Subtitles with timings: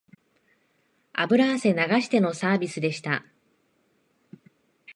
[1.13, 3.23] 油汗流してのサービスでした